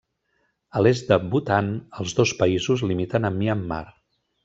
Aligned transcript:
A 0.79 0.81
l'est 0.85 1.11
de 1.11 1.19
Bhutan, 1.35 1.71
els 2.05 2.17
dos 2.23 2.35
països 2.43 2.85
limiten 2.93 3.31
amb 3.33 3.43
Myanmar. 3.45 3.83